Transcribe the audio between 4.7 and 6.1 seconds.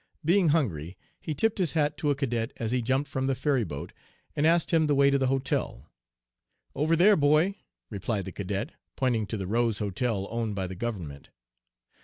him the way to the hotel.